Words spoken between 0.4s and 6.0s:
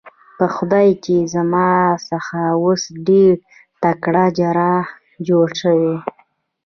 خدای چې زما څخه اوس ډېر تکړه جراح جوړ شوی.